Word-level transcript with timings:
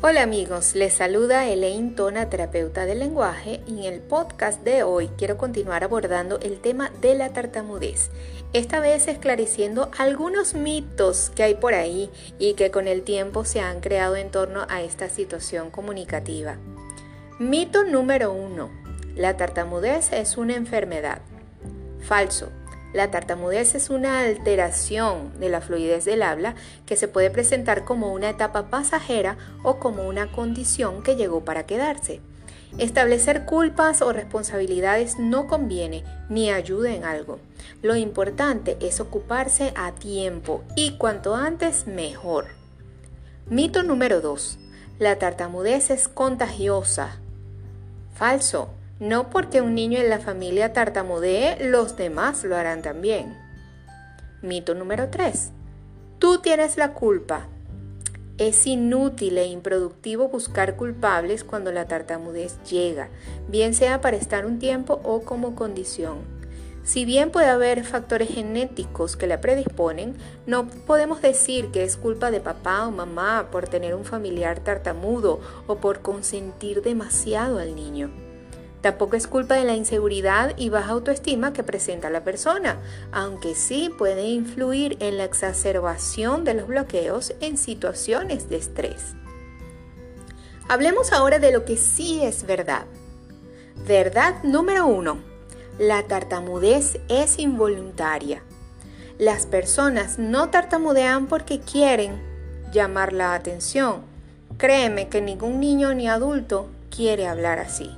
Hola 0.00 0.22
amigos, 0.22 0.76
les 0.76 0.92
saluda 0.92 1.48
Elaine 1.48 1.90
Tona, 1.96 2.30
terapeuta 2.30 2.86
del 2.86 3.00
lenguaje, 3.00 3.62
y 3.66 3.84
en 3.84 3.94
el 3.94 4.00
podcast 4.00 4.62
de 4.62 4.84
hoy 4.84 5.10
quiero 5.18 5.36
continuar 5.36 5.82
abordando 5.82 6.38
el 6.38 6.60
tema 6.60 6.92
de 7.00 7.16
la 7.16 7.32
tartamudez. 7.32 8.12
Esta 8.52 8.78
vez 8.78 9.08
esclareciendo 9.08 9.90
algunos 9.98 10.54
mitos 10.54 11.32
que 11.34 11.42
hay 11.42 11.56
por 11.56 11.74
ahí 11.74 12.10
y 12.38 12.54
que 12.54 12.70
con 12.70 12.86
el 12.86 13.02
tiempo 13.02 13.44
se 13.44 13.58
han 13.58 13.80
creado 13.80 14.14
en 14.14 14.30
torno 14.30 14.66
a 14.68 14.82
esta 14.82 15.08
situación 15.08 15.72
comunicativa. 15.72 16.58
Mito 17.40 17.82
número 17.82 18.32
1. 18.32 18.70
La 19.16 19.36
tartamudez 19.36 20.12
es 20.12 20.36
una 20.36 20.54
enfermedad. 20.54 21.22
Falso. 21.98 22.52
La 22.92 23.10
tartamudez 23.10 23.74
es 23.74 23.90
una 23.90 24.20
alteración 24.20 25.38
de 25.38 25.50
la 25.50 25.60
fluidez 25.60 26.04
del 26.06 26.22
habla 26.22 26.54
que 26.86 26.96
se 26.96 27.08
puede 27.08 27.30
presentar 27.30 27.84
como 27.84 28.12
una 28.12 28.30
etapa 28.30 28.70
pasajera 28.70 29.36
o 29.62 29.78
como 29.78 30.08
una 30.08 30.32
condición 30.32 31.02
que 31.02 31.16
llegó 31.16 31.44
para 31.44 31.66
quedarse. 31.66 32.20
Establecer 32.76 33.44
culpas 33.44 34.02
o 34.02 34.12
responsabilidades 34.12 35.18
no 35.18 35.46
conviene 35.46 36.04
ni 36.28 36.50
ayuda 36.50 36.94
en 36.94 37.04
algo. 37.04 37.40
Lo 37.82 37.96
importante 37.96 38.76
es 38.80 39.00
ocuparse 39.00 39.72
a 39.74 39.92
tiempo 39.92 40.62
y 40.76 40.96
cuanto 40.96 41.34
antes 41.34 41.86
mejor. 41.86 42.46
Mito 43.48 43.82
número 43.82 44.20
2. 44.20 44.58
La 44.98 45.18
tartamudez 45.18 45.90
es 45.90 46.08
contagiosa. 46.08 47.18
Falso. 48.14 48.77
No 49.00 49.30
porque 49.30 49.60
un 49.60 49.76
niño 49.76 50.00
en 50.00 50.10
la 50.10 50.18
familia 50.18 50.72
tartamudee, 50.72 51.68
los 51.70 51.96
demás 51.96 52.42
lo 52.42 52.56
harán 52.56 52.82
también. 52.82 53.36
Mito 54.42 54.74
número 54.74 55.08
3. 55.08 55.52
Tú 56.18 56.38
tienes 56.38 56.76
la 56.76 56.94
culpa. 56.94 57.46
Es 58.38 58.66
inútil 58.66 59.38
e 59.38 59.46
improductivo 59.46 60.28
buscar 60.28 60.74
culpables 60.74 61.44
cuando 61.44 61.70
la 61.70 61.86
tartamudez 61.86 62.60
llega, 62.68 63.08
bien 63.48 63.72
sea 63.72 64.00
para 64.00 64.16
estar 64.16 64.46
un 64.46 64.58
tiempo 64.58 65.00
o 65.04 65.22
como 65.22 65.54
condición. 65.54 66.18
Si 66.82 67.04
bien 67.04 67.30
puede 67.30 67.48
haber 67.48 67.84
factores 67.84 68.30
genéticos 68.30 69.16
que 69.16 69.26
la 69.28 69.40
predisponen, 69.40 70.16
no 70.46 70.66
podemos 70.66 71.22
decir 71.22 71.68
que 71.70 71.84
es 71.84 71.96
culpa 71.96 72.32
de 72.32 72.40
papá 72.40 72.86
o 72.86 72.90
mamá 72.90 73.48
por 73.52 73.68
tener 73.68 73.94
un 73.94 74.04
familiar 74.04 74.58
tartamudo 74.58 75.38
o 75.68 75.76
por 75.76 76.00
consentir 76.00 76.82
demasiado 76.82 77.58
al 77.58 77.76
niño. 77.76 78.27
Tampoco 78.80 79.16
es 79.16 79.26
culpa 79.26 79.56
de 79.56 79.64
la 79.64 79.74
inseguridad 79.74 80.54
y 80.56 80.68
baja 80.68 80.92
autoestima 80.92 81.52
que 81.52 81.64
presenta 81.64 82.10
la 82.10 82.22
persona, 82.22 82.78
aunque 83.10 83.54
sí 83.54 83.90
puede 83.96 84.28
influir 84.28 84.96
en 85.00 85.18
la 85.18 85.24
exacerbación 85.24 86.44
de 86.44 86.54
los 86.54 86.68
bloqueos 86.68 87.34
en 87.40 87.58
situaciones 87.58 88.48
de 88.48 88.56
estrés. 88.56 89.14
Hablemos 90.68 91.12
ahora 91.12 91.38
de 91.38 91.50
lo 91.50 91.64
que 91.64 91.76
sí 91.76 92.22
es 92.22 92.46
verdad. 92.46 92.84
Verdad 93.86 94.34
número 94.44 94.86
uno. 94.86 95.18
La 95.78 96.02
tartamudez 96.04 97.00
es 97.08 97.38
involuntaria. 97.38 98.42
Las 99.18 99.46
personas 99.46 100.18
no 100.18 100.50
tartamudean 100.50 101.26
porque 101.26 101.58
quieren 101.60 102.22
llamar 102.72 103.12
la 103.12 103.34
atención. 103.34 104.02
Créeme 104.56 105.08
que 105.08 105.20
ningún 105.20 105.58
niño 105.58 105.94
ni 105.94 106.08
adulto 106.08 106.68
quiere 106.90 107.26
hablar 107.26 107.58
así. 107.58 107.97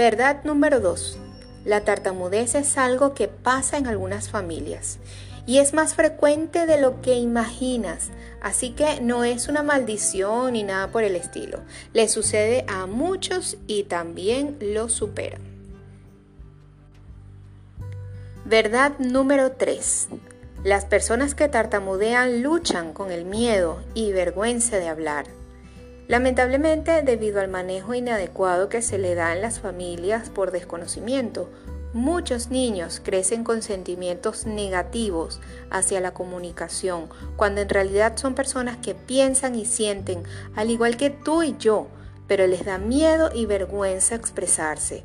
Verdad 0.00 0.44
número 0.44 0.80
2. 0.80 1.18
La 1.66 1.84
tartamudez 1.84 2.54
es 2.54 2.78
algo 2.78 3.12
que 3.12 3.28
pasa 3.28 3.76
en 3.76 3.86
algunas 3.86 4.30
familias 4.30 4.98
y 5.44 5.58
es 5.58 5.74
más 5.74 5.92
frecuente 5.92 6.64
de 6.64 6.80
lo 6.80 7.02
que 7.02 7.16
imaginas, 7.16 8.08
así 8.40 8.70
que 8.70 9.02
no 9.02 9.24
es 9.24 9.48
una 9.48 9.62
maldición 9.62 10.54
ni 10.54 10.62
nada 10.62 10.90
por 10.90 11.04
el 11.04 11.16
estilo. 11.16 11.60
Le 11.92 12.08
sucede 12.08 12.64
a 12.66 12.86
muchos 12.86 13.58
y 13.66 13.82
también 13.82 14.56
lo 14.62 14.88
superan. 14.88 15.42
Verdad 18.46 18.92
número 19.00 19.52
3. 19.52 20.08
Las 20.64 20.86
personas 20.86 21.34
que 21.34 21.48
tartamudean 21.48 22.42
luchan 22.42 22.94
con 22.94 23.10
el 23.10 23.26
miedo 23.26 23.82
y 23.92 24.12
vergüenza 24.12 24.78
de 24.78 24.88
hablar. 24.88 25.39
Lamentablemente, 26.10 27.02
debido 27.02 27.40
al 27.40 27.46
manejo 27.46 27.94
inadecuado 27.94 28.68
que 28.68 28.82
se 28.82 28.98
le 28.98 29.14
da 29.14 29.32
en 29.32 29.42
las 29.42 29.60
familias 29.60 30.28
por 30.28 30.50
desconocimiento, 30.50 31.48
muchos 31.92 32.50
niños 32.50 33.00
crecen 33.00 33.44
con 33.44 33.62
sentimientos 33.62 34.44
negativos 34.44 35.40
hacia 35.70 36.00
la 36.00 36.12
comunicación, 36.12 37.08
cuando 37.36 37.60
en 37.60 37.68
realidad 37.68 38.16
son 38.16 38.34
personas 38.34 38.78
que 38.78 38.96
piensan 38.96 39.54
y 39.54 39.64
sienten 39.66 40.24
al 40.56 40.70
igual 40.72 40.96
que 40.96 41.10
tú 41.10 41.44
y 41.44 41.54
yo, 41.60 41.86
pero 42.26 42.44
les 42.48 42.64
da 42.64 42.78
miedo 42.78 43.30
y 43.32 43.46
vergüenza 43.46 44.16
expresarse. 44.16 45.04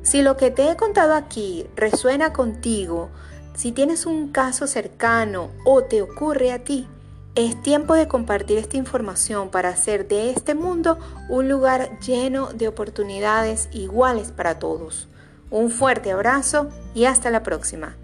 Si 0.00 0.22
lo 0.22 0.38
que 0.38 0.50
te 0.50 0.70
he 0.70 0.76
contado 0.76 1.12
aquí 1.12 1.66
resuena 1.76 2.32
contigo, 2.32 3.10
si 3.54 3.72
tienes 3.72 4.06
un 4.06 4.32
caso 4.32 4.66
cercano 4.66 5.50
o 5.66 5.84
te 5.84 6.00
ocurre 6.00 6.50
a 6.50 6.60
ti, 6.60 6.88
es 7.38 7.62
tiempo 7.62 7.94
de 7.94 8.08
compartir 8.08 8.58
esta 8.58 8.76
información 8.76 9.50
para 9.50 9.68
hacer 9.68 10.08
de 10.08 10.30
este 10.30 10.56
mundo 10.56 10.98
un 11.28 11.48
lugar 11.48 11.96
lleno 12.00 12.52
de 12.52 12.66
oportunidades 12.66 13.68
iguales 13.70 14.32
para 14.32 14.58
todos. 14.58 15.06
Un 15.48 15.70
fuerte 15.70 16.10
abrazo 16.10 16.68
y 16.96 17.04
hasta 17.04 17.30
la 17.30 17.44
próxima. 17.44 17.94